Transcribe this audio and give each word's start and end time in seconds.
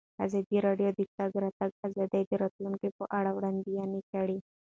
ازادي 0.25 0.57
راډیو 0.67 0.89
د 0.93 0.97
د 0.99 1.01
تګ 1.17 1.31
راتګ 1.43 1.71
ازادي 1.87 2.21
د 2.27 2.31
راتلونکې 2.43 2.89
په 2.97 3.03
اړه 3.17 3.31
وړاندوینې 3.37 4.01
کړې. 4.11 4.37